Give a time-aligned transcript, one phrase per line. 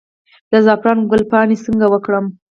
[0.51, 2.25] د زعفرانو ګل پاڼې څه وکړم؟